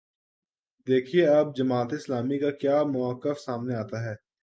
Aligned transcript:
دیکھیے 0.87 1.27
اب 1.27 1.55
جماعت 1.55 1.93
اسلامی 1.93 2.39
کا 2.39 2.51
کیا 2.51 2.83
موقف 2.83 3.39
سامنے 3.39 3.75
آتا 3.75 4.03
ہے۔ 4.05 4.15